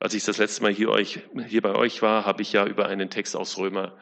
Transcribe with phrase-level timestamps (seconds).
[0.00, 2.86] Als ich das letzte Mal hier, euch, hier bei euch war, habe ich ja über
[2.86, 3.96] einen Text aus Römer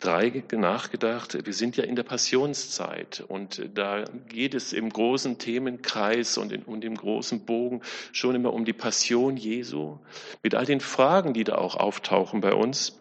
[0.00, 1.38] 3 nachgedacht.
[1.46, 6.64] Wir sind ja in der Passionszeit und da geht es im großen Themenkreis und, in,
[6.64, 10.00] und im großen Bogen schon immer um die Passion Jesu
[10.42, 13.00] mit all den Fragen, die da auch auftauchen bei uns.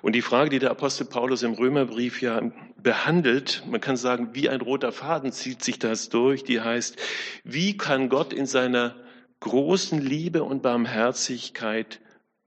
[0.00, 4.48] Und die Frage, die der Apostel Paulus im Römerbrief ja behandelt, man kann sagen, wie
[4.48, 6.96] ein roter Faden zieht sich das durch, die heißt,
[7.44, 8.96] wie kann Gott in seiner
[9.40, 12.00] großen Liebe und Barmherzigkeit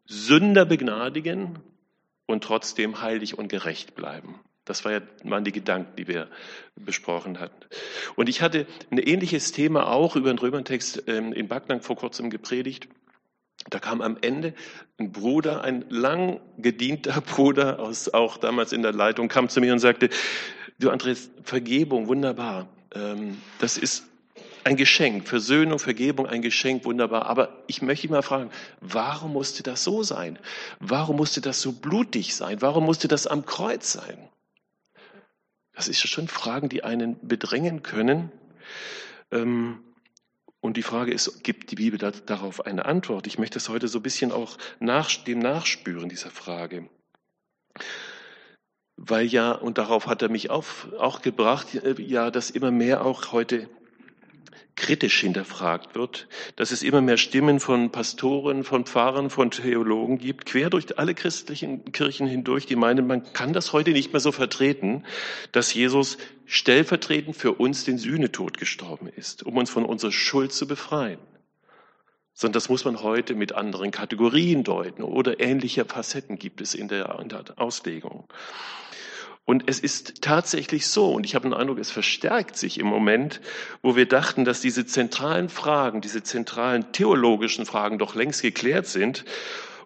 [0.06, 1.60] Sünder begnadigen
[2.26, 4.40] und trotzdem heilig und gerecht bleiben?
[4.66, 6.28] Das waren die Gedanken, die wir
[6.76, 7.66] besprochen hatten.
[8.16, 12.30] Und ich hatte ein ähnliches Thema auch über den Römertext ähm, in Backnang vor kurzem
[12.30, 12.88] gepredigt.
[13.70, 14.54] Da kam am Ende
[14.98, 19.74] ein Bruder, ein lang gedienter Bruder, aus, auch damals in der Leitung, kam zu mir
[19.74, 20.10] und sagte,
[20.80, 22.70] du Andres, Vergebung, wunderbar.
[22.94, 24.11] Ähm, das ist
[24.64, 27.26] ein Geschenk, Versöhnung, Vergebung, ein Geschenk, wunderbar.
[27.26, 30.40] Aber ich möchte mal fragen, warum musste das so sein?
[30.80, 32.62] Warum musste das so blutig sein?
[32.62, 34.30] Warum musste das am Kreuz sein?
[35.74, 38.32] Das ist schon Fragen, die einen bedrängen können.
[39.32, 39.80] Ähm,
[40.60, 43.26] und die Frage ist, gibt die Bibel darauf eine Antwort?
[43.26, 46.88] Ich möchte es heute so ein bisschen auch nach, dem nachspüren, dieser Frage.
[48.96, 50.66] Weil ja, und darauf hat er mich auch,
[51.00, 53.68] auch gebracht, ja, dass immer mehr auch heute
[54.76, 60.46] kritisch hinterfragt wird, dass es immer mehr Stimmen von Pastoren, von Pfarrern, von Theologen gibt,
[60.46, 64.32] quer durch alle christlichen Kirchen hindurch, die meinen, man kann das heute nicht mehr so
[64.32, 65.04] vertreten,
[65.52, 70.68] dass Jesus stellvertretend für uns den Sühnetod gestorben ist, um uns von unserer Schuld zu
[70.68, 71.20] befreien.
[72.34, 76.88] Sondern das muss man heute mit anderen Kategorien deuten oder ähnliche Facetten gibt es in
[76.88, 77.20] der
[77.58, 78.28] Auslegung.
[79.46, 83.42] Und es ist tatsächlich so, und ich habe den Eindruck, es verstärkt sich im Moment,
[83.82, 89.26] wo wir dachten, dass diese zentralen Fragen, diese zentralen theologischen Fragen doch längst geklärt sind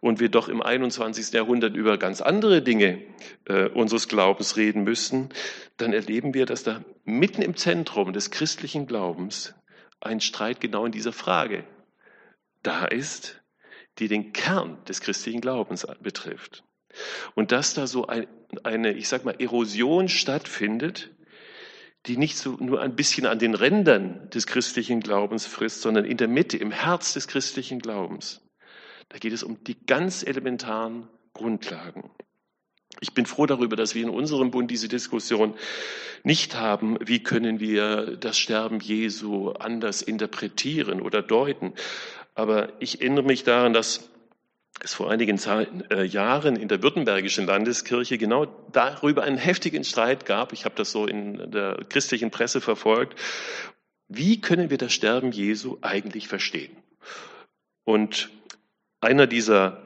[0.02, 1.34] und wir doch im 21.
[1.34, 3.02] Jahrhundert über ganz andere Dinge
[3.46, 5.30] äh, unseres Glaubens reden müssen,
[5.78, 9.56] dann erleben wir, dass da mitten im Zentrum des christlichen Glaubens
[10.02, 11.64] ein Streit genau in dieser Frage
[12.62, 13.42] da ist,
[14.00, 16.65] die den Kern des christlichen Glaubens betrifft.
[17.34, 18.28] Und dass da so ein,
[18.64, 21.12] eine, ich sag mal, Erosion stattfindet,
[22.06, 26.18] die nicht so nur ein bisschen an den Rändern des christlichen Glaubens frisst, sondern in
[26.18, 28.42] der Mitte, im Herz des christlichen Glaubens.
[29.10, 32.12] Da geht es um die ganz elementaren Grundlagen.
[33.02, 35.56] Ich bin froh darüber, dass wir in unserem Bund diese Diskussion
[36.24, 41.74] nicht haben, wie können wir das Sterben Jesu anders interpretieren oder deuten.
[42.36, 44.10] Aber ich erinnere mich daran, dass
[44.82, 45.40] es vor einigen
[45.90, 50.54] äh, Jahren in der Württembergischen Landeskirche genau darüber einen heftigen Streit gab.
[50.54, 53.20] Ich habe das so in der christlichen Presse verfolgt.
[54.08, 56.76] Wie können wir das Sterben Jesu eigentlich verstehen?
[57.84, 58.30] Und
[59.02, 59.84] einer dieser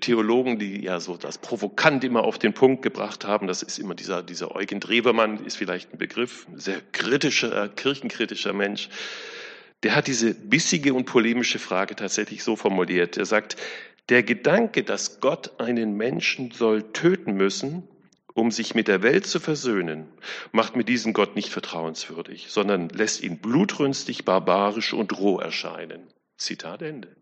[0.00, 3.94] Theologen, die ja so das provokant immer auf den Punkt gebracht haben, das ist immer
[3.94, 8.88] dieser, dieser Eugen Drewermann, ist vielleicht ein Begriff, sehr kritischer, kirchenkritischer Mensch,
[9.82, 13.16] der hat diese bissige und polemische Frage tatsächlich so formuliert.
[13.16, 13.56] Er sagt,
[14.10, 17.88] der Gedanke, dass Gott einen Menschen soll töten müssen,
[18.34, 20.08] um sich mit der Welt zu versöhnen,
[20.52, 26.08] macht mir diesen Gott nicht vertrauenswürdig, sondern lässt ihn blutrünstig, barbarisch und roh erscheinen.
[26.36, 27.16] Zitat Ende.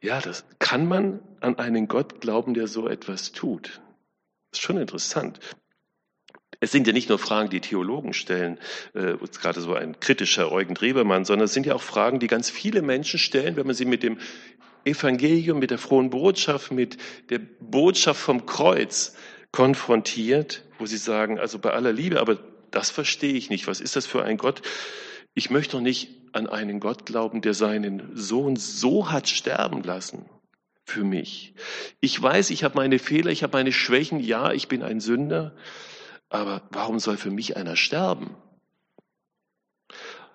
[0.00, 3.80] Ja, das kann man an einen Gott glauben, der so etwas tut.
[4.52, 5.40] Ist schon interessant.
[6.60, 8.58] Es sind ja nicht nur Fragen, die Theologen stellen,
[8.94, 12.48] äh, gerade so ein kritischer Eugen Drebermann, sondern es sind ja auch Fragen, die ganz
[12.48, 14.18] viele Menschen stellen, wenn man sie mit dem
[14.86, 16.96] Evangelium, mit der frohen Botschaft, mit
[17.30, 19.16] der Botschaft vom Kreuz
[19.52, 22.38] konfrontiert, wo sie sagen, also bei aller Liebe, aber
[22.70, 23.66] das verstehe ich nicht.
[23.66, 24.62] Was ist das für ein Gott?
[25.34, 30.26] Ich möchte doch nicht an einen Gott glauben, der seinen Sohn so hat sterben lassen
[30.84, 31.54] für mich.
[32.00, 35.54] Ich weiß, ich habe meine Fehler, ich habe meine Schwächen, ja, ich bin ein Sünder,
[36.28, 38.36] aber warum soll für mich einer sterben?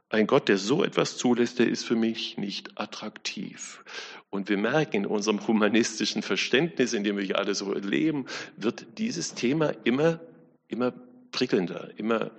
[0.09, 3.83] Ein Gott, der so etwas zulässt, der ist für mich nicht attraktiv.
[4.31, 8.25] Und wir merken in unserem humanistischen Verständnis, in dem wir alle so leben,
[8.55, 10.21] wird dieses Thema immer,
[10.69, 10.93] immer
[11.31, 12.31] prickelnder, immer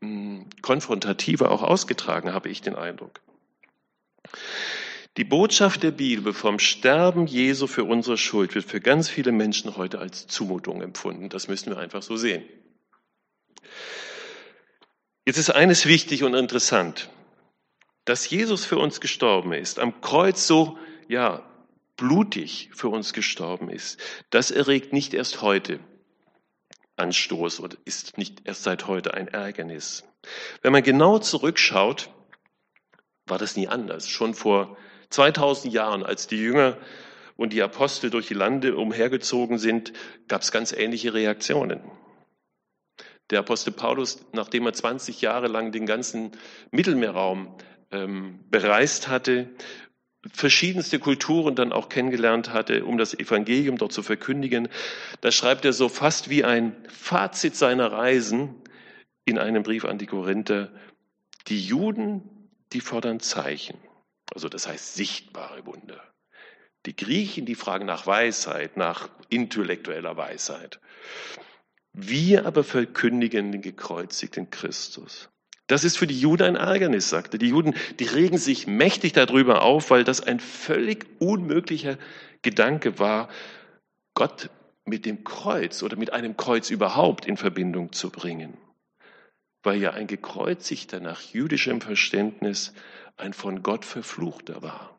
[0.00, 3.20] mh, hm, konfrontativer auch ausgetragen, habe ich den Eindruck.
[5.16, 9.76] Die Botschaft der Bibel vom Sterben Jesu für unsere Schuld wird für ganz viele Menschen
[9.76, 11.28] heute als Zumutung empfunden.
[11.30, 12.44] Das müssen wir einfach so sehen.
[15.26, 17.10] Jetzt ist eines wichtig und interessant.
[18.04, 20.78] Dass Jesus für uns gestorben ist, am Kreuz so
[21.10, 21.42] ja,
[21.96, 25.80] blutig für uns gestorben ist, das erregt nicht erst heute
[26.96, 30.04] Anstoß oder ist nicht erst seit heute ein Ärgernis.
[30.62, 32.10] Wenn man genau zurückschaut,
[33.26, 34.08] war das nie anders.
[34.08, 34.76] Schon vor
[35.10, 36.78] 2000 Jahren, als die Jünger
[37.36, 39.92] und die Apostel durch die Lande umhergezogen sind,
[40.28, 41.80] gab es ganz ähnliche Reaktionen.
[43.30, 46.32] Der Apostel Paulus, nachdem er 20 Jahre lang den ganzen
[46.70, 47.56] Mittelmeerraum
[47.90, 49.50] ähm, bereist hatte,
[50.32, 54.68] verschiedenste Kulturen dann auch kennengelernt hatte, um das Evangelium dort zu verkündigen,
[55.20, 58.54] da schreibt er so fast wie ein Fazit seiner Reisen
[59.24, 60.70] in einem Brief an die Korinther,
[61.48, 62.22] die Juden,
[62.72, 63.78] die fordern Zeichen,
[64.34, 66.02] also das heißt sichtbare Wunder.
[66.86, 70.80] Die Griechen, die fragen nach Weisheit, nach intellektueller Weisheit.
[71.92, 75.28] Wir aber verkündigen den gekreuzigten Christus.
[75.70, 77.38] Das ist für die Juden ein Ärgernis, sagte.
[77.38, 81.96] Die Juden, die regen sich mächtig darüber auf, weil das ein völlig unmöglicher
[82.42, 83.28] Gedanke war,
[84.14, 84.50] Gott
[84.84, 88.58] mit dem Kreuz oder mit einem Kreuz überhaupt in Verbindung zu bringen.
[89.62, 92.74] Weil ja ein gekreuzigter nach jüdischem Verständnis
[93.16, 94.98] ein von Gott verfluchter war.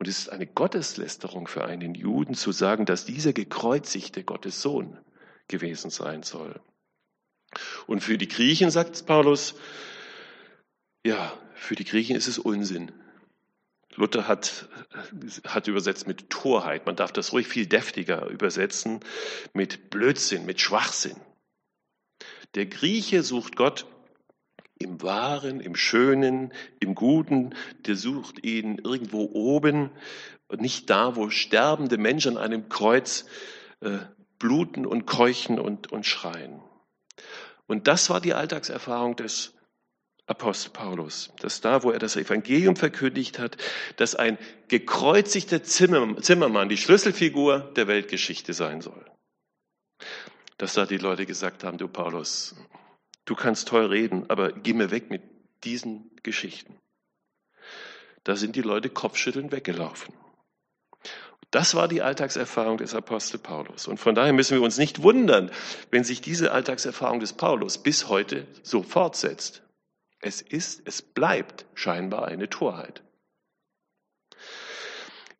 [0.00, 4.98] Und es ist eine Gotteslästerung für einen Juden zu sagen, dass dieser gekreuzigte Gottes Sohn
[5.46, 6.60] gewesen sein soll.
[7.86, 9.54] Und für die Griechen, sagt Paulus,
[11.04, 12.92] ja, für die Griechen ist es Unsinn.
[13.94, 14.68] Luther hat,
[15.46, 16.86] hat übersetzt mit Torheit.
[16.86, 19.00] Man darf das ruhig viel deftiger übersetzen
[19.52, 21.16] mit Blödsinn, mit Schwachsinn.
[22.54, 23.86] Der Grieche sucht Gott
[24.78, 27.54] im Wahren, im Schönen, im Guten.
[27.86, 29.90] Der sucht ihn irgendwo oben,
[30.50, 33.26] nicht da, wo sterbende Menschen an einem Kreuz
[33.80, 33.98] äh,
[34.38, 36.60] bluten und keuchen und, und schreien.
[37.66, 39.54] Und das war die Alltagserfahrung des
[40.26, 43.56] Apostel Paulus, dass da, wo er das Evangelium verkündigt hat,
[43.96, 44.38] dass ein
[44.68, 49.04] gekreuzigter Zimmermann die Schlüsselfigur der Weltgeschichte sein soll.
[50.58, 52.54] Dass da die Leute gesagt haben, du Paulus,
[53.24, 55.22] du kannst toll reden, aber geh mir weg mit
[55.64, 56.78] diesen Geschichten.
[58.22, 60.14] Da sind die Leute kopfschüttelnd weggelaufen.
[61.52, 63.86] Das war die Alltagserfahrung des Apostel Paulus.
[63.86, 65.50] Und von daher müssen wir uns nicht wundern,
[65.90, 69.62] wenn sich diese Alltagserfahrung des Paulus bis heute so fortsetzt.
[70.20, 73.02] Es ist, es bleibt scheinbar eine Torheit.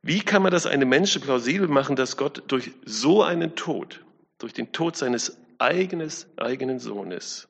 [0.03, 4.05] Wie kann man das einem Menschen plausibel machen, dass Gott durch so einen Tod,
[4.37, 7.49] durch den Tod seines eigenes, eigenen Sohnes,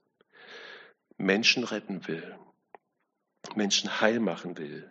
[1.17, 2.37] Menschen retten will,
[3.57, 4.89] Menschen heil machen will,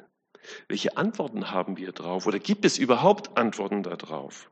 [0.68, 2.28] welche Antworten haben wir drauf?
[2.28, 4.50] Oder gibt es überhaupt Antworten darauf?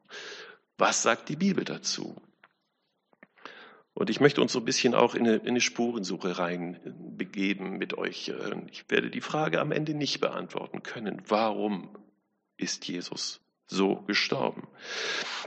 [0.78, 2.16] Was sagt die Bibel dazu?
[3.94, 7.98] Und ich möchte uns so ein bisschen auch in eine, in eine Spurensuche reinbegeben mit
[7.98, 8.32] euch.
[8.72, 11.22] Ich werde die Frage am Ende nicht beantworten können.
[11.28, 11.90] Warum
[12.56, 14.70] ist Jesus so gestorben?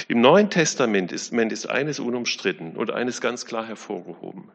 [0.09, 4.53] Im Neuen Testament ist, ist eines unumstritten und eines ganz klar hervorgehoben,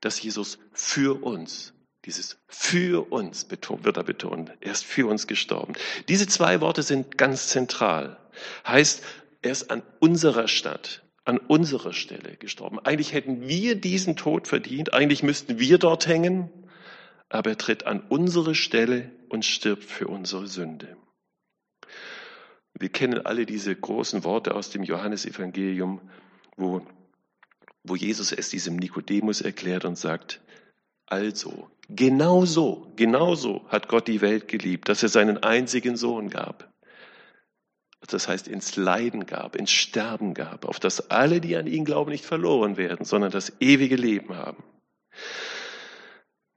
[0.00, 1.72] dass Jesus für uns
[2.04, 4.52] dieses für uns wird er betont.
[4.60, 5.74] Er ist für uns gestorben.
[6.08, 8.18] Diese zwei Worte sind ganz zentral.
[8.66, 9.02] Heißt,
[9.42, 12.78] er ist an unserer Stadt, an unserer Stelle gestorben.
[12.78, 14.92] Eigentlich hätten wir diesen Tod verdient.
[14.92, 16.50] Eigentlich müssten wir dort hängen.
[17.30, 20.96] Aber er tritt an unsere Stelle und stirbt für unsere Sünde.
[22.74, 26.00] Wir kennen alle diese großen Worte aus dem Johannesevangelium,
[26.56, 26.86] wo,
[27.82, 30.40] wo Jesus es diesem Nikodemus erklärt und sagt,
[31.06, 36.72] also, genauso, genauso hat Gott die Welt geliebt, dass er seinen einzigen Sohn gab.
[38.06, 42.10] Das heißt, ins Leiden gab, ins Sterben gab, auf dass alle, die an ihn glauben,
[42.10, 44.62] nicht verloren werden, sondern das ewige Leben haben.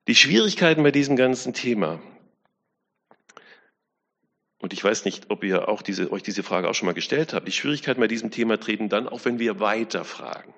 [0.08, 2.02] Die Schwierigkeiten bei diesem ganzen Thema,
[4.60, 7.34] und ich weiß nicht, ob ihr auch diese, euch diese Frage auch schon mal gestellt
[7.34, 10.54] habt, die Schwierigkeiten bei diesem Thema treten dann auch, wenn wir weiter fragen.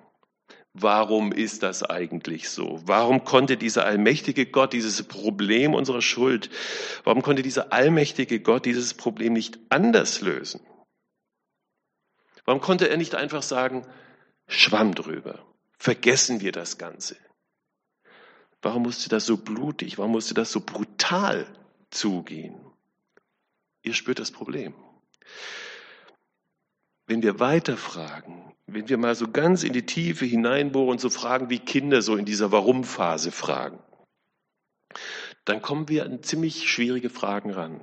[0.82, 2.82] Warum ist das eigentlich so?
[2.86, 6.50] Warum konnte dieser allmächtige Gott dieses Problem unserer Schuld,
[7.04, 10.62] warum konnte dieser allmächtige Gott dieses Problem nicht anders lösen?
[12.46, 13.86] Warum konnte er nicht einfach sagen,
[14.48, 15.46] Schwamm drüber,
[15.78, 17.16] vergessen wir das Ganze?
[18.62, 21.46] Warum musste das so blutig, warum musste das so brutal
[21.92, 22.60] zugehen?
[23.84, 24.74] Ihr spürt das Problem.
[27.06, 31.50] Wenn wir weiterfragen, wenn wir mal so ganz in die Tiefe hineinbohren und so fragen,
[31.50, 33.80] wie Kinder so in dieser Warum-Phase fragen,
[35.46, 37.82] dann kommen wir an ziemlich schwierige Fragen ran.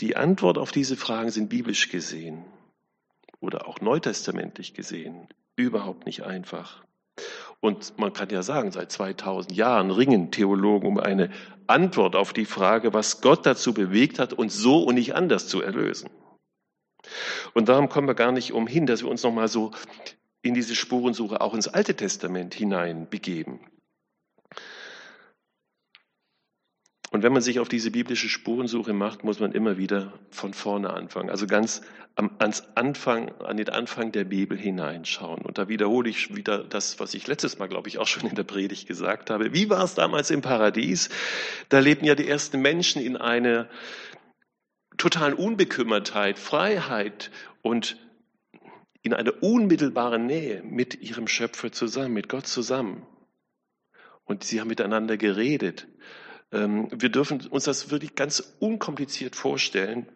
[0.00, 2.44] Die Antwort auf diese Fragen sind biblisch gesehen
[3.40, 6.84] oder auch neutestamentlich gesehen überhaupt nicht einfach.
[7.60, 11.30] Und man kann ja sagen, seit 2000 Jahren ringen Theologen um eine
[11.66, 15.60] Antwort auf die Frage, was Gott dazu bewegt hat, uns so und nicht anders zu
[15.60, 16.08] erlösen.
[17.54, 19.72] Und darum kommen wir gar nicht umhin, dass wir uns nochmal so
[20.42, 23.60] in diese Spurensuche auch ins Alte Testament hinein begeben.
[27.10, 30.90] Und wenn man sich auf diese biblische Spurensuche macht, muss man immer wieder von vorne
[30.90, 31.30] anfangen.
[31.30, 31.80] Also ganz
[32.16, 35.40] am, ans Anfang, an den Anfang der Bibel hineinschauen.
[35.40, 38.34] Und da wiederhole ich wieder das, was ich letztes Mal, glaube ich, auch schon in
[38.34, 39.54] der Predigt gesagt habe.
[39.54, 41.08] Wie war es damals im Paradies?
[41.70, 43.70] Da lebten ja die ersten Menschen in einer
[44.98, 47.30] totalen Unbekümmertheit, Freiheit
[47.62, 47.96] und
[49.02, 53.06] in einer unmittelbaren Nähe mit ihrem Schöpfer zusammen, mit Gott zusammen.
[54.24, 55.86] Und sie haben miteinander geredet.
[56.52, 60.06] Ähm, wir dürfen uns das wirklich ganz unkompliziert vorstellen.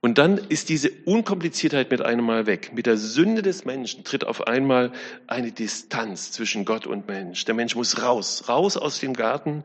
[0.00, 2.72] Und dann ist diese Unkompliziertheit mit einem Mal weg.
[2.72, 4.92] Mit der Sünde des Menschen tritt auf einmal
[5.26, 7.44] eine Distanz zwischen Gott und Mensch.
[7.46, 9.64] Der Mensch muss raus, raus aus dem Garten,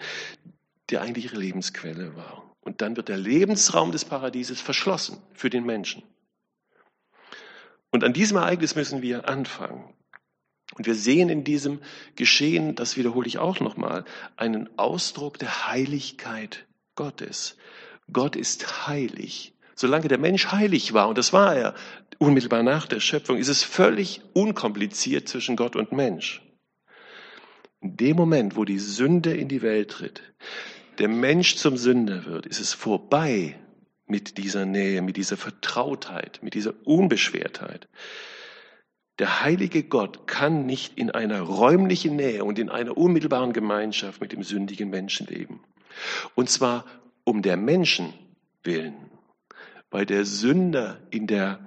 [0.90, 2.43] der eigentlich ihre Lebensquelle war.
[2.64, 6.04] Und dann wird der Lebensraum des Paradieses verschlossen für den Menschen.
[7.92, 9.94] Und an diesem Ereignis müssen wir anfangen.
[10.76, 11.82] Und wir sehen in diesem
[12.16, 14.06] Geschehen, das wiederhole ich auch nochmal,
[14.38, 16.66] einen Ausdruck der Heiligkeit
[16.96, 17.58] Gottes.
[18.12, 19.54] Gott ist heilig.
[19.76, 21.76] Solange der Mensch heilig war, und das war er
[22.18, 26.42] unmittelbar nach der Schöpfung, ist es völlig unkompliziert zwischen Gott und Mensch.
[27.82, 30.22] In dem Moment, wo die Sünde in die Welt tritt,
[31.00, 33.60] der Mensch zum Sünder wird, ist es vorbei
[34.06, 37.88] mit dieser Nähe, mit dieser Vertrautheit, mit dieser Unbeschwertheit.
[39.20, 44.32] Der heilige Gott kann nicht in einer räumlichen Nähe und in einer unmittelbaren Gemeinschaft mit
[44.32, 45.62] dem sündigen Menschen leben.
[46.36, 46.86] Und zwar
[47.24, 48.14] um der Menschen
[48.64, 48.96] willen,
[49.92, 51.60] weil der Sünder in der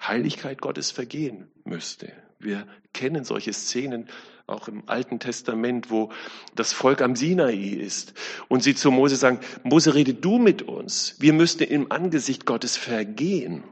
[0.00, 2.12] Heiligkeit Gottes vergehen müsste.
[2.42, 4.08] Wir kennen solche Szenen
[4.46, 6.12] auch im Alten Testament, wo
[6.54, 8.14] das Volk am Sinai ist
[8.48, 11.16] und sie zu Mose sagen, Mose, rede du mit uns.
[11.18, 13.62] Wir müssten im Angesicht Gottes vergehen.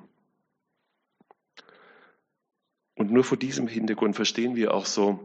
[2.95, 5.21] Und nur vor diesem Hintergrund verstehen wir auch so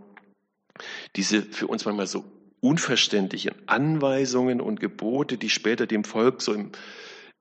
[1.15, 2.25] diese für uns manchmal so
[2.61, 6.71] unverständlichen Anweisungen und Gebote, die später dem Volk so im,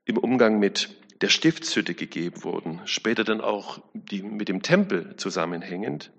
[0.04, 0.90] im Umgang mit
[1.24, 6.12] der Stiftshütte gegeben wurden, später dann auch die mit dem Tempel zusammenhängend.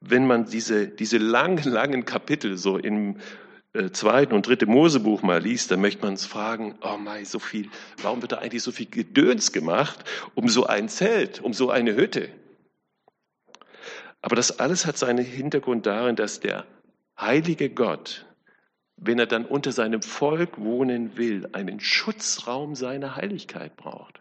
[0.00, 3.18] Wenn man diese, diese langen, langen Kapitel so im
[3.74, 7.38] äh, zweiten und dritten Mosebuch mal liest, dann möchte man uns fragen, oh mein, so
[7.38, 7.68] viel,
[8.00, 10.04] warum wird da eigentlich so viel Gedöns gemacht
[10.34, 12.30] um so ein Zelt, um so eine Hütte?
[14.22, 16.64] Aber das alles hat seinen Hintergrund darin, dass der
[17.18, 18.24] heilige Gott,
[18.96, 24.19] wenn er dann unter seinem Volk wohnen will, einen Schutzraum seiner Heiligkeit braucht.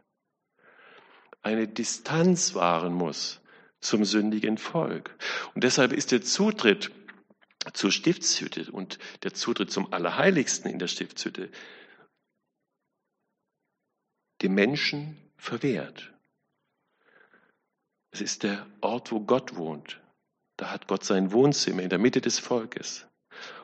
[1.42, 3.42] Eine Distanz wahren muss
[3.82, 5.16] zum sündigen Volk.
[5.56, 6.92] Und deshalb ist der Zutritt
[7.74, 11.50] zur Stiftshütte und der Zutritt zum Allerheiligsten in der Stiftshütte
[14.42, 16.14] dem Menschen verwehrt.
[18.12, 20.02] Es ist der Ort, wo Gott wohnt.
[20.58, 23.06] Da hat Gott sein Wohnzimmer in der Mitte des Volkes.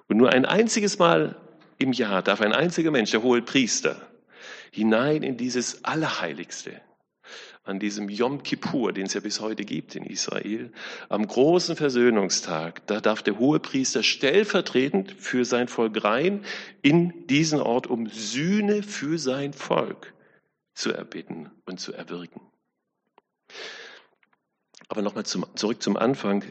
[0.07, 1.41] Und nur ein einziges Mal
[1.77, 4.09] im Jahr darf ein einziger Mensch, der hohe Priester,
[4.71, 6.81] hinein in dieses Allerheiligste,
[7.65, 10.71] an diesem Yom Kippur, den es ja bis heute gibt in Israel,
[11.09, 16.45] am großen Versöhnungstag, da darf der hohe Priester stellvertretend für sein Volk rein
[16.83, 20.13] in diesen Ort, um Sühne für sein Volk
[20.75, 22.41] zu erbitten und zu erwirken.
[24.87, 26.43] Aber nochmal zum, zurück zum Anfang.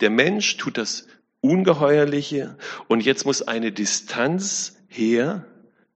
[0.00, 1.08] Der Mensch tut das
[1.40, 2.56] Ungeheuerliche
[2.86, 5.46] und jetzt muss eine Distanz her.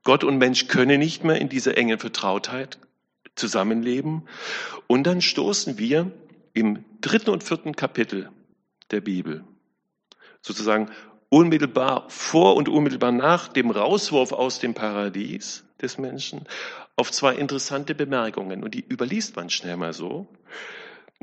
[0.03, 2.79] Gott und Mensch können nicht mehr in dieser engen Vertrautheit
[3.39, 4.29] zusammenleben.
[4.87, 6.11] Und dann stoßen wir
[6.53, 8.31] im dritten und vierten Kapitel
[8.91, 9.45] der Bibel,
[10.41, 10.91] sozusagen
[11.29, 16.47] unmittelbar vor und unmittelbar nach dem Rauswurf aus dem Paradies des Menschen,
[16.97, 18.63] auf zwei interessante Bemerkungen.
[18.65, 20.27] Und die überliest man schnell mal so.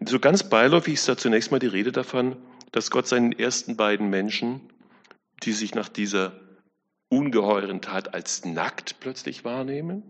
[0.05, 2.37] So ganz beiläufig ist da zunächst mal die Rede davon,
[2.71, 4.61] dass Gott seinen ersten beiden Menschen,
[5.43, 6.33] die sich nach dieser
[7.09, 10.03] ungeheuren Tat als nackt plötzlich wahrnehmen,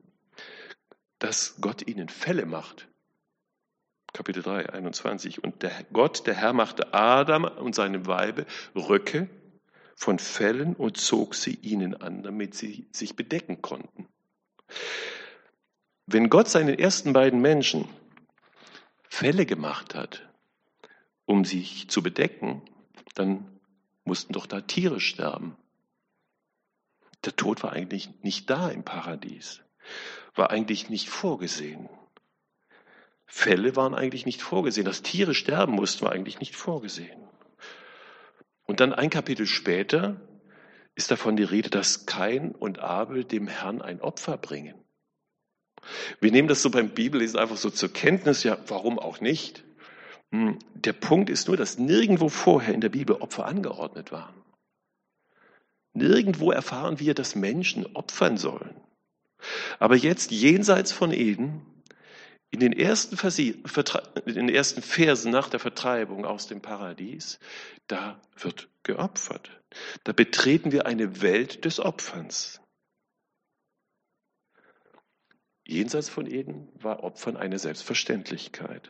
[1.19, 2.87] dass Gott ihnen Fälle macht.
[4.13, 5.43] Kapitel 3, 21.
[5.43, 8.45] Und der Gott, der Herr, machte Adam und seinem Weibe
[8.75, 9.29] Röcke
[9.95, 14.07] von Fellen und zog sie ihnen an, damit sie sich bedecken konnten.
[16.05, 17.87] Wenn Gott seinen ersten beiden Menschen
[19.09, 20.27] Fälle gemacht hat,
[21.25, 22.61] um sich zu bedecken,
[23.15, 23.59] dann
[24.03, 25.55] mussten doch da Tiere sterben.
[27.23, 29.61] Der Tod war eigentlich nicht da im Paradies,
[30.35, 31.89] war eigentlich nicht vorgesehen.
[33.25, 34.85] Fälle waren eigentlich nicht vorgesehen.
[34.85, 37.21] Dass Tiere sterben mussten, war eigentlich nicht vorgesehen.
[38.65, 40.19] Und dann ein Kapitel später
[40.95, 44.75] ist davon die Rede, dass Kain und Abel dem Herrn ein Opfer bringen.
[46.19, 49.63] Wir nehmen das so beim Bibellesen einfach so zur Kenntnis, ja, warum auch nicht?
[50.31, 54.33] Hm, der Punkt ist nur, dass nirgendwo vorher in der Bibel Opfer angeordnet waren.
[55.93, 58.75] Nirgendwo erfahren wir, dass Menschen opfern sollen.
[59.79, 61.65] Aber jetzt jenseits von Eden,
[62.49, 63.17] in den ersten,
[64.25, 67.39] in den ersten Versen nach der Vertreibung aus dem Paradies,
[67.87, 69.49] da wird geopfert.
[70.03, 72.61] Da betreten wir eine Welt des Opferns.
[75.67, 78.89] Jenseits von Eden war Opfern eine Selbstverständlichkeit.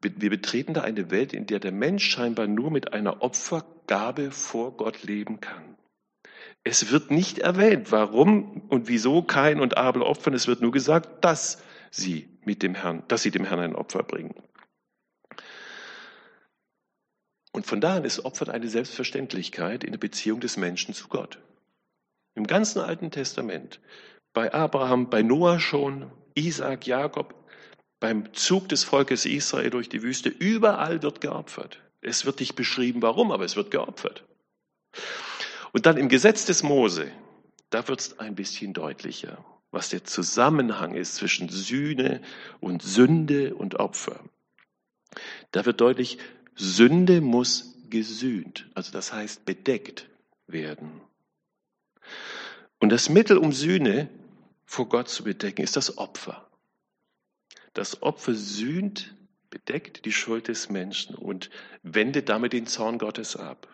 [0.00, 4.76] Wir betreten da eine Welt, in der der Mensch scheinbar nur mit einer Opfergabe vor
[4.76, 5.76] Gott leben kann.
[6.68, 10.34] Es wird nicht erwähnt, warum und wieso Kain und Abel opfern.
[10.34, 14.02] Es wird nur gesagt, dass sie mit dem Herrn, dass sie dem Herrn ein Opfer
[14.02, 14.34] bringen.
[17.52, 21.38] Und von daher ist Opfern eine Selbstverständlichkeit in der Beziehung des Menschen zu Gott.
[22.34, 23.80] Im ganzen Alten Testament,
[24.34, 27.34] bei Abraham, bei Noah schon, Isaac, Jakob,
[27.98, 31.80] beim Zug des Volkes Israel durch die Wüste, überall wird geopfert.
[32.02, 34.26] Es wird nicht beschrieben, warum, aber es wird geopfert.
[35.72, 37.10] Und dann im Gesetz des Mose,
[37.70, 42.22] da wird es ein bisschen deutlicher, was der Zusammenhang ist zwischen Sühne
[42.60, 44.20] und Sünde und Opfer.
[45.52, 46.18] Da wird deutlich,
[46.54, 50.08] Sünde muss gesühnt, also das heißt bedeckt
[50.46, 51.00] werden.
[52.78, 54.08] Und das Mittel, um Sühne
[54.64, 56.48] vor Gott zu bedecken, ist das Opfer.
[57.74, 59.14] Das Opfer sühnt,
[59.50, 61.50] bedeckt die Schuld des Menschen und
[61.82, 63.66] wendet damit den Zorn Gottes ab.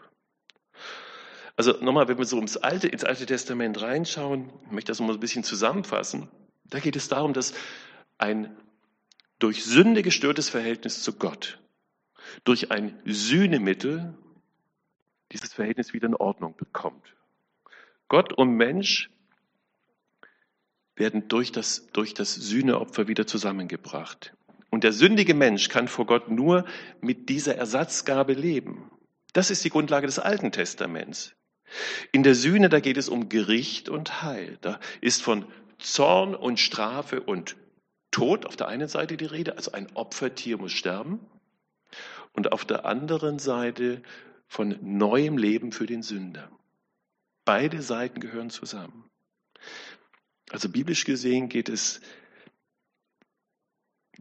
[1.56, 5.12] Also nochmal, wenn wir so ins Alte, ins Alte Testament reinschauen, ich möchte das mal
[5.12, 6.28] ein bisschen zusammenfassen.
[6.64, 7.54] Da geht es darum, dass
[8.18, 8.56] ein
[9.38, 11.60] durch Sünde gestörtes Verhältnis zu Gott
[12.44, 14.14] durch ein Sühnemittel
[15.32, 17.14] dieses Verhältnis wieder in Ordnung bekommt.
[18.08, 19.10] Gott und Mensch
[20.96, 24.34] werden durch das, durch das Sühneopfer wieder zusammengebracht.
[24.70, 26.64] Und der sündige Mensch kann vor Gott nur
[27.00, 28.90] mit dieser Ersatzgabe leben.
[29.32, 31.34] Das ist die Grundlage des Alten Testaments.
[32.12, 34.58] In der Sühne, da geht es um Gericht und Heil.
[34.60, 35.46] Da ist von
[35.78, 37.56] Zorn und Strafe und
[38.10, 41.18] Tod auf der einen Seite die Rede, also ein Opfertier muss sterben
[42.32, 44.02] und auf der anderen Seite
[44.46, 46.48] von neuem Leben für den Sünder.
[47.44, 49.10] Beide Seiten gehören zusammen.
[50.50, 52.00] Also biblisch gesehen geht es,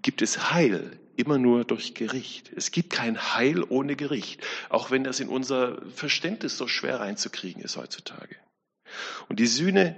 [0.02, 2.52] gibt es Heil immer nur durch Gericht.
[2.56, 7.62] Es gibt kein Heil ohne Gericht, auch wenn das in unser Verständnis so schwer reinzukriegen
[7.62, 8.36] ist heutzutage.
[9.30, 9.96] Und die Sühne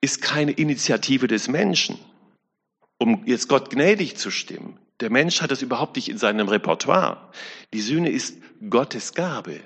[0.00, 1.98] ist keine Initiative des Menschen,
[2.98, 4.78] um jetzt Gott gnädig zu stimmen.
[5.00, 7.30] Der Mensch hat das überhaupt nicht in seinem Repertoire.
[7.74, 8.38] Die Sühne ist
[8.70, 9.60] Gottes Gabe.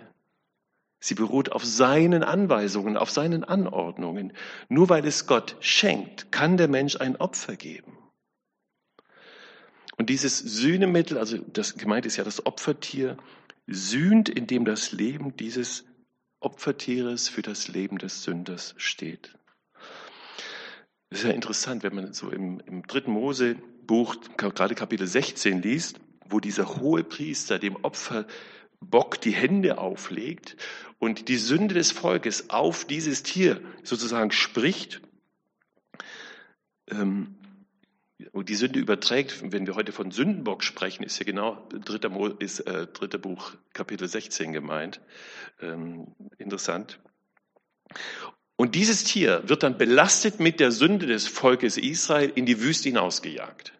[0.99, 4.33] Sie beruht auf seinen Anweisungen, auf seinen Anordnungen.
[4.69, 7.97] Nur weil es Gott schenkt, kann der Mensch ein Opfer geben.
[9.97, 13.17] Und dieses Sühnemittel, also das gemeint ist ja das Opfertier,
[13.67, 15.85] sühnt, indem das Leben dieses
[16.41, 19.37] Opfertieres für das Leben des Sünders steht.
[21.11, 26.01] Das ist ja interessant, wenn man so im, im dritten Mosebuch, gerade Kapitel 16 liest,
[26.29, 30.57] wo dieser hohe Priester dem Opferbock die Hände auflegt
[30.99, 35.03] und die Sünde des Volkes auf dieses Tier sozusagen spricht
[36.91, 37.35] ähm,
[38.33, 39.53] und die Sünde überträgt.
[39.53, 44.09] Wenn wir heute von Sündenbock sprechen, ist ja genau dritter, ist, äh, dritter Buch, Kapitel
[44.09, 45.01] 16 gemeint.
[45.61, 47.01] Ähm, interessant.
[48.57, 52.91] Und dieses Tier wird dann belastet mit der Sünde des Volkes Israel in die Wüste
[52.91, 53.73] hinausgejagt.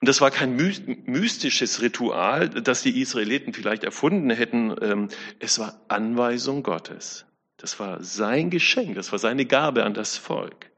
[0.00, 4.74] Und das war kein mystisches Ritual, das die Israeliten vielleicht erfunden hätten.
[4.80, 5.08] Ähm,
[5.40, 7.26] es war Anweisung Gottes.
[7.58, 10.70] Das war sein Geschenk, das war seine Gabe an das Volk.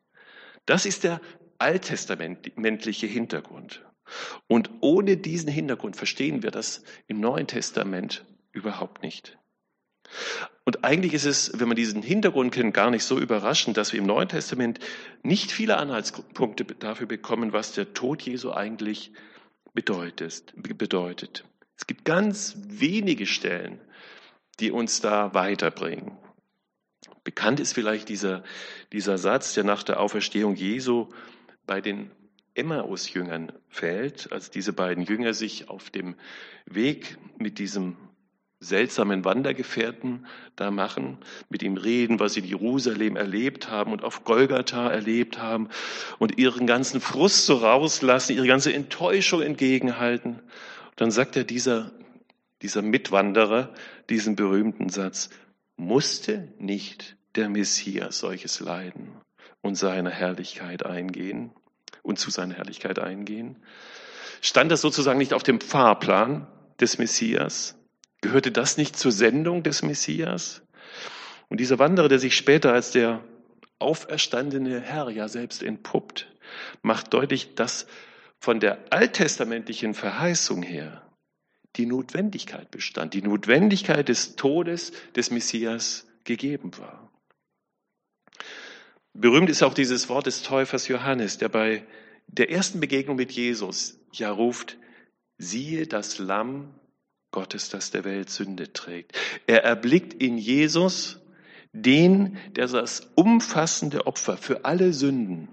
[0.66, 1.20] Das ist der
[1.62, 3.84] alttestamentliche Hintergrund.
[4.48, 9.38] Und ohne diesen Hintergrund verstehen wir das im Neuen Testament überhaupt nicht.
[10.64, 14.00] Und eigentlich ist es, wenn man diesen Hintergrund kennt, gar nicht so überraschend, dass wir
[14.00, 14.80] im Neuen Testament
[15.22, 19.12] nicht viele Anhaltspunkte dafür bekommen, was der Tod Jesu eigentlich
[19.72, 21.44] bedeutet.
[21.76, 23.80] Es gibt ganz wenige Stellen,
[24.60, 26.18] die uns da weiterbringen.
[27.24, 28.42] Bekannt ist vielleicht dieser,
[28.92, 31.08] dieser Satz, der nach der Auferstehung Jesu
[31.66, 32.10] bei den
[32.54, 36.16] Emmaus-Jüngern fällt, als diese beiden Jünger sich auf dem
[36.66, 37.96] Weg mit diesem
[38.60, 44.22] seltsamen Wandergefährten da machen, mit ihm reden, was sie in Jerusalem erlebt haben und auf
[44.24, 45.68] Golgatha erlebt haben
[46.18, 50.34] und ihren ganzen Frust so rauslassen, ihre ganze Enttäuschung entgegenhalten.
[50.90, 51.90] Und dann sagt er dieser,
[52.60, 53.74] dieser Mitwanderer
[54.08, 55.30] diesen berühmten Satz,
[55.76, 59.08] musste nicht der Messias solches leiden
[59.62, 61.50] und seine Herrlichkeit eingehen
[62.02, 63.56] und zu seiner Herrlichkeit eingehen?
[64.40, 66.46] Stand das sozusagen nicht auf dem Fahrplan
[66.80, 67.76] des Messias?
[68.20, 70.62] Gehörte das nicht zur Sendung des Messias?
[71.48, 73.22] Und dieser Wanderer, der sich später als der
[73.78, 76.28] auferstandene Herr ja selbst entpuppt,
[76.82, 77.86] macht deutlich, dass
[78.38, 81.02] von der alttestamentlichen Verheißung her
[81.76, 87.11] die Notwendigkeit bestand, die Notwendigkeit des Todes des Messias gegeben war.
[89.14, 91.86] Berühmt ist auch dieses Wort des Täufers Johannes, der bei
[92.28, 94.78] der ersten Begegnung mit Jesus ja ruft,
[95.38, 96.74] siehe das Lamm
[97.30, 99.18] Gottes, das der Welt Sünde trägt.
[99.46, 101.20] Er erblickt in Jesus
[101.72, 105.48] den, der das umfassende Opfer für alle Sünden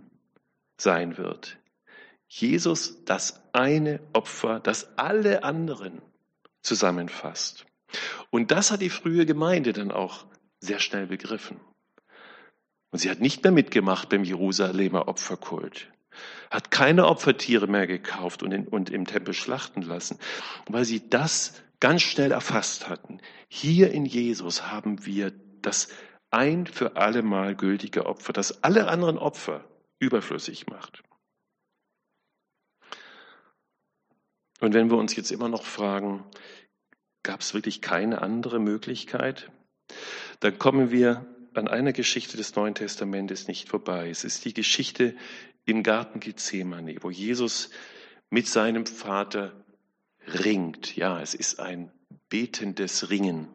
[0.77, 1.57] sein wird.
[2.27, 6.01] Jesus, das eine Opfer, das alle anderen
[6.61, 7.65] zusammenfasst.
[8.29, 10.25] Und das hat die frühe Gemeinde dann auch
[10.59, 11.59] sehr schnell begriffen.
[12.91, 15.91] Und sie hat nicht mehr mitgemacht beim Jerusalemer Opferkult,
[16.49, 20.17] hat keine Opfertiere mehr gekauft und, in, und im Tempel schlachten lassen,
[20.67, 23.21] weil sie das ganz schnell erfasst hatten.
[23.47, 25.89] Hier in Jesus haben wir das
[26.31, 29.63] ein für alle Mal gültige Opfer, das alle anderen Opfer
[29.99, 31.03] überflüssig macht.
[34.59, 36.25] Und wenn wir uns jetzt immer noch fragen,
[37.23, 39.51] gab es wirklich keine andere Möglichkeit,
[40.41, 44.09] dann kommen wir an einer Geschichte des Neuen Testamentes nicht vorbei.
[44.09, 45.15] Es ist die Geschichte
[45.65, 47.69] im Garten Gethsemane, wo Jesus
[48.29, 49.53] mit seinem Vater
[50.27, 50.95] ringt.
[50.95, 51.91] Ja, es ist ein
[52.29, 53.47] betendes Ringen.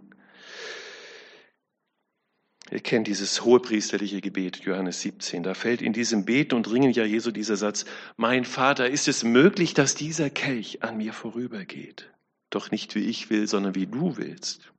[2.70, 5.42] Ihr kennt dieses hohepriesterliche Gebet, Johannes 17.
[5.42, 7.85] Da fällt in diesem Beten und Ringen ja Jesu dieser Satz,
[8.16, 12.11] mein Vater, ist es möglich, dass dieser Kelch an mir vorübergeht?
[12.50, 14.72] Doch nicht wie ich will, sondern wie du willst.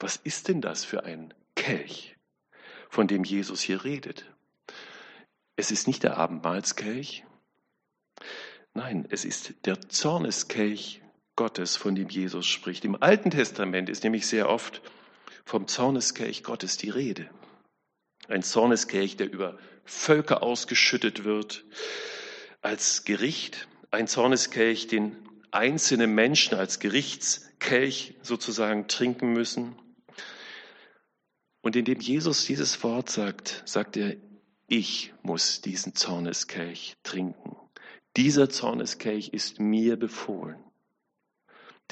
[0.00, 2.16] Was ist denn das für ein Kelch,
[2.88, 4.26] von dem Jesus hier redet?
[5.54, 7.24] Es ist nicht der Abendmahlskelch.
[8.74, 11.02] Nein, es ist der Zorneskelch
[11.36, 12.84] Gottes, von dem Jesus spricht.
[12.84, 14.82] Im Alten Testament ist nämlich sehr oft
[15.44, 17.30] vom Zorneskelch Gottes die Rede.
[18.26, 21.64] Ein Zorneskelch, der über Völker ausgeschüttet wird
[22.60, 23.68] als Gericht.
[23.92, 25.16] Ein Zorneskelch, den
[25.52, 29.76] einzelne Menschen als Gerichtskelch sozusagen trinken müssen.
[31.62, 34.16] Und indem Jesus dieses Wort sagt, sagt er,
[34.68, 37.56] ich muss diesen Zorneskelch trinken.
[38.16, 40.62] Dieser Zorneskelch ist mir befohlen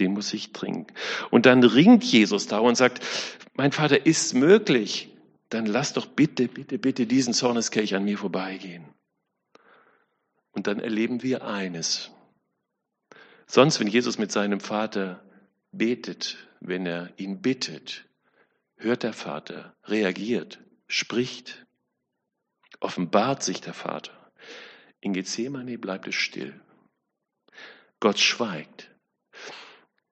[0.01, 0.93] den muss ich trinken.
[1.31, 3.01] Und dann ringt Jesus da und sagt,
[3.55, 5.15] mein Vater, ist möglich,
[5.51, 8.85] dann lass doch bitte, bitte, bitte diesen Zorneskelch an mir vorbeigehen.
[10.53, 12.11] Und dann erleben wir eines.
[13.47, 15.23] Sonst, wenn Jesus mit seinem Vater
[15.73, 18.05] betet, wenn er ihn bittet,
[18.81, 21.67] hört der Vater, reagiert, spricht,
[22.81, 24.13] offenbart sich der Vater.
[25.01, 26.59] In Gethsemane bleibt es still.
[28.01, 28.91] Gott schweigt.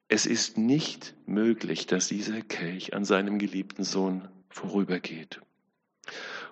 [0.08, 5.40] Es ist nicht möglich, dass dieser Kelch an seinem geliebten Sohn vorübergeht.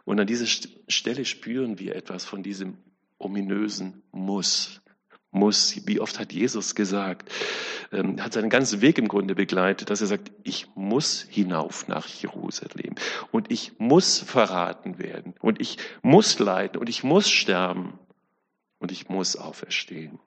[0.04, 2.78] Und an dieser Stelle spüren wir etwas von diesem
[3.18, 4.82] ominösen Muss.
[5.36, 5.80] Muss.
[5.86, 7.30] Wie oft hat Jesus gesagt,
[7.92, 12.08] ähm, hat seinen ganzen Weg im Grunde begleitet, dass er sagt, ich muss hinauf nach
[12.08, 12.94] Jerusalem
[13.30, 17.98] und ich muss verraten werden und ich muss leiden und ich muss sterben
[18.78, 20.18] und ich muss auferstehen.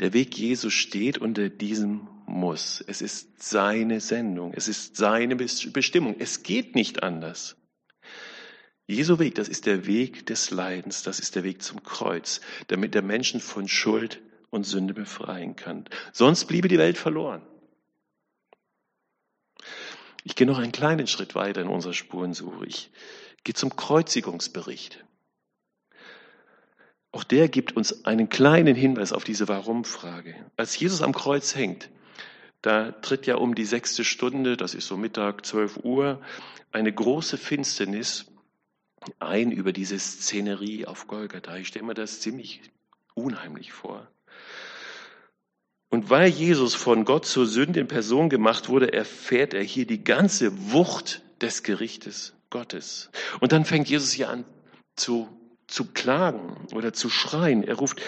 [0.00, 2.84] Der Weg Jesu steht unter diesem Muss.
[2.86, 4.52] Es ist seine Sendung.
[4.54, 6.16] Es ist seine Bestimmung.
[6.18, 7.56] Es geht nicht anders.
[8.88, 11.02] Jesu Weg, das ist der Weg des Leidens.
[11.02, 14.20] Das ist der Weg zum Kreuz, damit der Menschen von Schuld
[14.50, 15.86] und Sünde befreien kann.
[16.12, 17.42] Sonst bliebe die Welt verloren.
[20.22, 22.66] Ich gehe noch einen kleinen Schritt weiter in unserer Spurensuche.
[22.66, 22.90] Ich
[23.44, 25.04] gehe zum Kreuzigungsbericht.
[27.10, 30.34] Auch der gibt uns einen kleinen Hinweis auf diese Warum-Frage.
[30.56, 31.90] Als Jesus am Kreuz hängt,
[32.62, 36.20] da tritt ja um die sechste Stunde, das ist so Mittag, 12 Uhr,
[36.72, 38.26] eine große Finsternis
[39.18, 41.56] ein über diese Szenerie auf Golgatha.
[41.56, 42.60] Ich stelle mir das ziemlich
[43.14, 44.06] unheimlich vor.
[45.88, 50.02] Und weil Jesus von Gott zur Sünde in Person gemacht wurde, erfährt er hier die
[50.02, 53.10] ganze Wucht des Gerichtes Gottes.
[53.40, 54.44] Und dann fängt Jesus hier an
[54.96, 55.28] zu
[55.66, 57.62] zu klagen oder zu schreien.
[57.62, 58.00] Er ruft,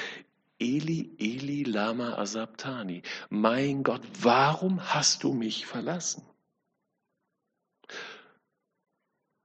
[0.58, 3.02] Eli, Eli, lama asabtani.
[3.30, 6.22] Mein Gott, warum hast du mich verlassen?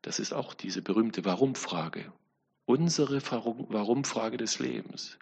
[0.03, 2.13] Das ist auch diese berühmte Warum-Frage.
[2.65, 5.17] Unsere Warum-Frage des Lebens.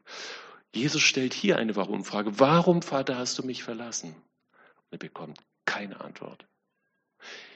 [0.74, 2.39] Jesus stellt hier eine Warum-Frage.
[2.39, 4.15] Warum, Vater, hast du mich verlassen?
[4.15, 6.48] Und er bekommt keine Antwort.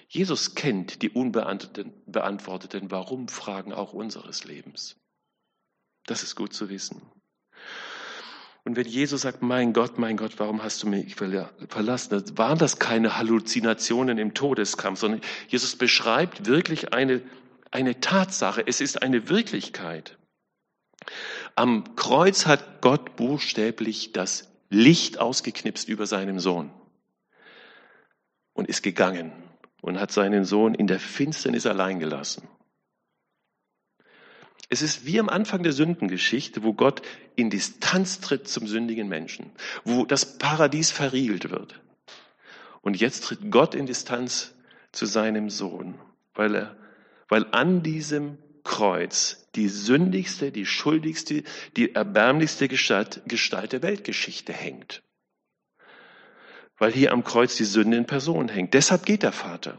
[0.07, 4.95] Jesus kennt die unbeantworteten Warum-Fragen auch unseres Lebens.
[6.05, 7.01] Das ist gut zu wissen.
[8.65, 12.37] Und wenn Jesus sagt, mein Gott, mein Gott, warum hast du mich verlassen?
[12.37, 17.21] Waren das keine Halluzinationen im Todeskampf, sondern Jesus beschreibt wirklich eine,
[17.69, 18.63] eine Tatsache.
[18.65, 20.17] Es ist eine Wirklichkeit.
[21.53, 26.71] Am Kreuz hat Gott buchstäblich das Licht ausgeknipst über seinem Sohn
[28.53, 29.31] und ist gegangen
[29.81, 32.47] und hat seinen Sohn in der Finsternis allein gelassen.
[34.69, 37.01] Es ist wie am Anfang der Sündengeschichte, wo Gott
[37.35, 39.51] in Distanz tritt zum sündigen Menschen,
[39.83, 41.81] wo das Paradies verriegelt wird.
[42.81, 44.53] Und jetzt tritt Gott in Distanz
[44.91, 45.95] zu seinem Sohn,
[46.33, 46.77] weil er,
[47.27, 51.43] weil an diesem Kreuz die sündigste, die schuldigste,
[51.77, 55.03] die erbärmlichste Gestalt, Gestalt der Weltgeschichte hängt.
[56.77, 58.73] Weil hier am Kreuz die Sünde in Person hängt.
[58.73, 59.77] Deshalb geht der Vater.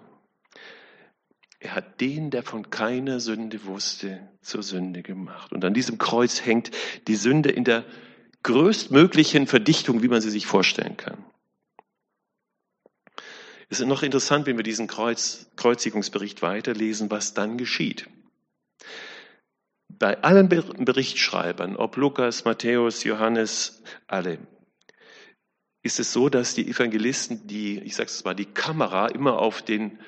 [1.67, 5.53] Er hat den, der von keiner Sünde wusste, zur Sünde gemacht.
[5.53, 6.71] Und an diesem Kreuz hängt
[7.09, 7.85] die Sünde in der
[8.45, 11.25] größtmöglichen Verdichtung, wie man sie sich vorstellen kann.
[13.69, 18.09] Es ist noch interessant, wenn wir diesen Kreuz, Kreuzigungsbericht weiterlesen, was dann geschieht.
[19.89, 24.39] Bei allen Berichtschreibern, ob Lukas, Matthäus, Johannes, alle,
[25.83, 29.63] ist es so, dass die Evangelisten die, ich sage es mal, die Kamera immer auf
[29.63, 29.99] den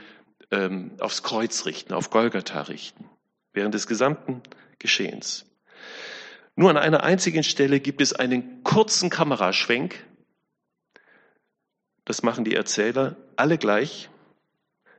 [0.51, 3.09] ähm, aufs Kreuz richten, auf Golgatha richten,
[3.53, 4.43] während des gesamten
[4.79, 5.47] Geschehens.
[6.57, 10.05] Nur an einer einzigen Stelle gibt es einen kurzen Kameraschwenk.
[12.05, 14.11] Das machen die Erzähler alle gleich.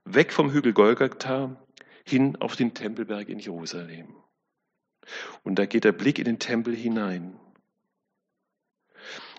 [0.05, 1.62] Weg vom Hügel Golgatha
[2.05, 4.15] hin auf den Tempelberg in Jerusalem.
[5.43, 7.39] Und da geht der Blick in den Tempel hinein.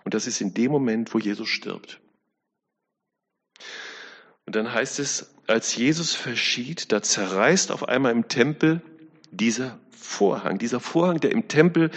[0.04, 2.00] Und das ist in dem Moment, wo Jesus stirbt.
[4.46, 8.82] Und dann heißt es, als Jesus verschied, da zerreißt auf einmal im Tempel
[9.30, 11.90] dieser Vorhang, dieser Vorhang, der im Tempel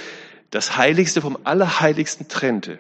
[0.49, 2.79] das Heiligste vom Allerheiligsten trennte.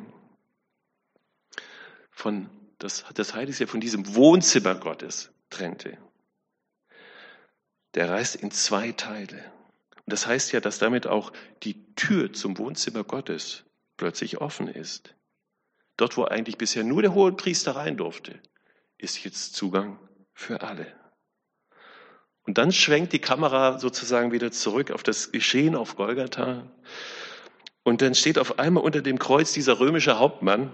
[2.11, 5.97] Von, das, das Heiligste von diesem Wohnzimmer Gottes trennte.
[7.95, 9.37] Der reißt in zwei Teile.
[9.95, 11.31] Und das heißt ja, dass damit auch
[11.63, 13.63] die Tür zum Wohnzimmer Gottes
[13.97, 15.15] plötzlich offen ist.
[15.97, 18.39] Dort, wo eigentlich bisher nur der hohe Priester rein durfte,
[18.97, 19.99] ist jetzt Zugang
[20.33, 20.87] für alle.
[22.45, 26.69] Und dann schwenkt die Kamera sozusagen wieder zurück auf das Geschehen auf Golgatha.
[27.83, 30.71] Und dann steht auf einmal unter dem Kreuz dieser römische Hauptmann,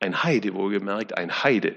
[0.00, 1.76] ein Heide, wohlgemerkt, ein Heide.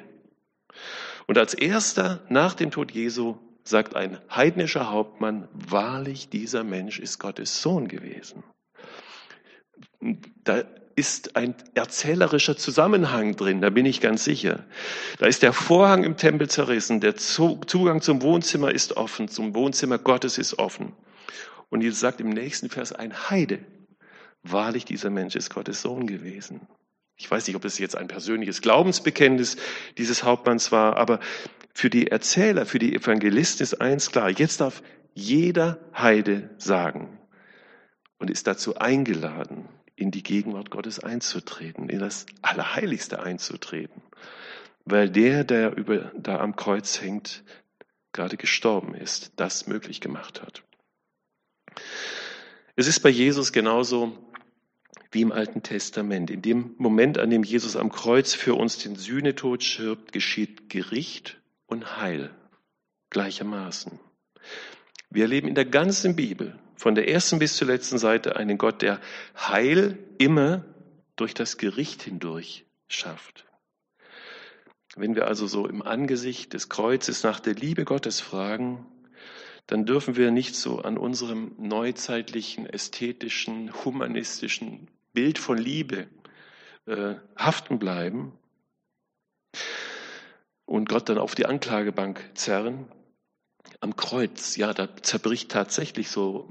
[1.28, 7.20] Und als erster nach dem Tod Jesu sagt ein heidnischer Hauptmann, wahrlich dieser Mensch ist
[7.20, 8.44] Gottes Sohn gewesen.
[10.44, 10.64] Da
[10.96, 14.66] ist ein erzählerischer Zusammenhang drin, da bin ich ganz sicher.
[15.20, 19.98] Da ist der Vorhang im Tempel zerrissen, der Zugang zum Wohnzimmer ist offen, zum Wohnzimmer
[19.98, 20.94] Gottes ist offen.
[21.70, 23.60] Und Jesus sagt im nächsten Vers ein Heide.
[24.44, 26.68] Wahrlich, dieser Mensch ist Gottes Sohn gewesen.
[27.16, 29.58] Ich weiß nicht, ob es jetzt ein persönliches Glaubensbekenntnis
[29.98, 31.20] dieses Hauptmanns war, aber
[31.74, 34.30] für die Erzähler, für die Evangelisten ist eins klar.
[34.30, 34.82] Jetzt darf
[35.14, 37.20] jeder Heide sagen
[38.18, 39.68] und ist dazu eingeladen,
[40.02, 44.02] in die Gegenwart Gottes einzutreten, in das Allerheiligste einzutreten,
[44.84, 47.44] weil der, der über, da am Kreuz hängt,
[48.12, 50.64] gerade gestorben ist, das möglich gemacht hat.
[52.76, 54.18] Es ist bei Jesus genauso
[55.12, 56.30] wie im Alten Testament.
[56.30, 61.40] In dem Moment, an dem Jesus am Kreuz für uns den Sühnetod schirbt, geschieht Gericht
[61.68, 62.32] und Heil
[63.12, 64.00] gleichermaßen.
[65.10, 68.82] Wir erleben in der ganzen Bibel von der ersten bis zur letzten Seite einen Gott,
[68.82, 69.00] der
[69.38, 70.66] Heil immer
[71.16, 73.46] durch das Gericht hindurch schafft.
[74.96, 78.88] Wenn wir also so im Angesicht des Kreuzes nach der Liebe Gottes fragen,
[79.68, 86.08] dann dürfen wir nicht so an unserem neuzeitlichen, ästhetischen, humanistischen Bild von Liebe
[86.88, 88.34] äh, haften bleiben
[90.66, 92.88] und Gott dann auf die Anklagebank zerren,
[93.80, 96.48] am Kreuz, ja, da zerbricht tatsächlich so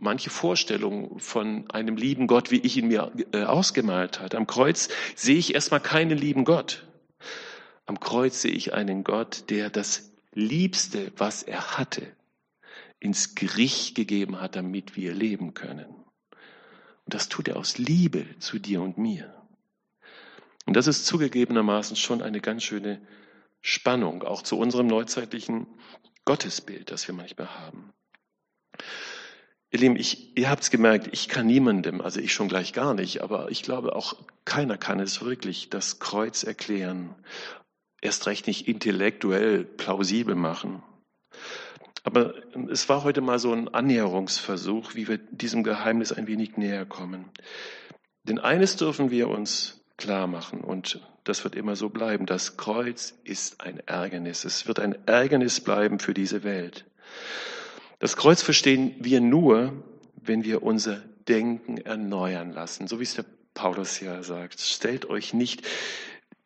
[0.00, 4.34] manche Vorstellung von einem lieben Gott, wie ich ihn mir äh, ausgemalt hat.
[4.34, 6.86] Am Kreuz sehe ich erstmal keinen lieben Gott.
[7.86, 12.06] Am Kreuz sehe ich einen Gott, der das Liebste, was er hatte,
[13.00, 15.86] ins Gericht gegeben hat, damit wir leben können.
[17.04, 19.34] Und das tut er aus Liebe zu dir und mir.
[20.66, 23.00] Und das ist zugegebenermaßen schon eine ganz schöne
[23.62, 25.66] Spannung, auch zu unserem neuzeitlichen
[26.28, 27.90] Gottesbild, das wir manchmal haben.
[29.70, 32.92] Ihr Lieben, ich, ihr habt es gemerkt, ich kann niemandem, also ich schon gleich gar
[32.92, 34.14] nicht, aber ich glaube auch
[34.44, 37.14] keiner kann es wirklich das Kreuz erklären,
[38.02, 40.82] erst recht nicht intellektuell plausibel machen.
[42.04, 42.34] Aber
[42.70, 47.30] es war heute mal so ein Annäherungsversuch, wie wir diesem Geheimnis ein wenig näher kommen.
[48.24, 52.24] Denn eines dürfen wir uns klar machen und das wird immer so bleiben.
[52.24, 54.44] Das Kreuz ist ein Ärgernis.
[54.44, 56.86] Es wird ein Ärgernis bleiben für diese Welt.
[57.98, 59.72] Das Kreuz verstehen wir nur,
[60.14, 62.86] wenn wir unser Denken erneuern lassen.
[62.86, 64.60] So wie es der Paulus ja sagt.
[64.60, 65.66] Stellt euch nicht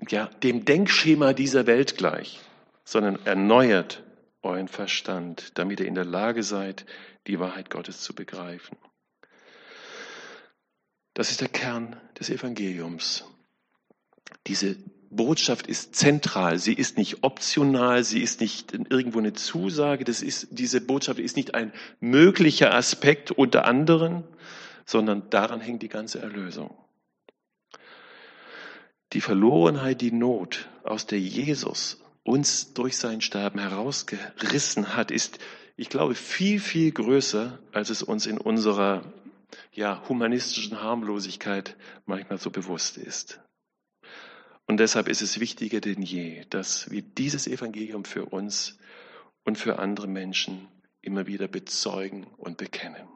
[0.09, 2.41] ja, dem Denkschema dieser Welt gleich,
[2.85, 4.03] sondern erneuert
[4.43, 6.87] euren Verstand, damit ihr in der Lage seid,
[7.27, 8.77] die Wahrheit Gottes zu begreifen.
[11.15, 13.25] Das ist der Kern des Evangeliums.
[14.47, 14.77] Diese
[15.11, 16.59] Botschaft ist zentral.
[16.59, 18.03] Sie ist nicht optional.
[18.03, 20.05] Sie ist nicht irgendwo eine Zusage.
[20.05, 24.25] Das ist, diese Botschaft ist nicht ein möglicher Aspekt unter anderem,
[24.87, 26.77] sondern daran hängt die ganze Erlösung.
[29.13, 35.39] Die Verlorenheit, die Not, aus der Jesus uns durch sein Sterben herausgerissen hat, ist,
[35.77, 39.03] ich glaube, viel, viel größer, als es uns in unserer
[39.73, 43.41] ja, humanistischen Harmlosigkeit manchmal so bewusst ist.
[44.73, 48.79] Und deshalb ist es wichtiger denn je, dass wir dieses Evangelium für uns
[49.45, 50.67] und für andere Menschen
[51.03, 53.07] immer wieder bezeugen und bekennen.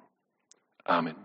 [0.84, 1.16] Amen.